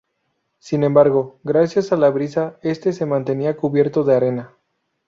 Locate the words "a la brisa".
1.91-2.57